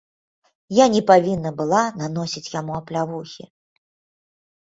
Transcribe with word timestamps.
Я 0.75 0.85
не 0.93 1.01
павінна 1.09 1.51
была 1.59 1.81
наносіць 2.01 2.53
яму 2.59 2.73
аплявухі. 2.81 3.43